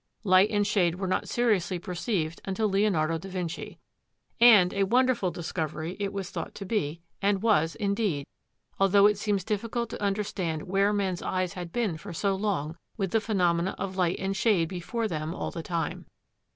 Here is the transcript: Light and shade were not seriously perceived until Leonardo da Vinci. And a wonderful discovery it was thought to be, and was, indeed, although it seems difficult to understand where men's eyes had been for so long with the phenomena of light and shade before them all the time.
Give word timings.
Light 0.23 0.49
and 0.49 0.65
shade 0.65 0.95
were 0.95 1.05
not 1.05 1.29
seriously 1.29 1.77
perceived 1.77 2.41
until 2.43 2.67
Leonardo 2.67 3.19
da 3.19 3.29
Vinci. 3.29 3.77
And 4.39 4.73
a 4.73 4.85
wonderful 4.85 5.29
discovery 5.29 5.95
it 5.99 6.11
was 6.11 6.31
thought 6.31 6.55
to 6.55 6.65
be, 6.65 7.03
and 7.21 7.43
was, 7.43 7.75
indeed, 7.75 8.25
although 8.79 9.05
it 9.05 9.19
seems 9.19 9.43
difficult 9.43 9.91
to 9.91 10.01
understand 10.01 10.63
where 10.63 10.91
men's 10.91 11.21
eyes 11.21 11.53
had 11.53 11.71
been 11.71 11.97
for 11.97 12.13
so 12.13 12.33
long 12.33 12.77
with 12.97 13.11
the 13.11 13.21
phenomena 13.21 13.75
of 13.77 13.95
light 13.95 14.17
and 14.17 14.35
shade 14.35 14.67
before 14.69 15.07
them 15.07 15.35
all 15.35 15.51
the 15.51 15.61
time. 15.61 16.07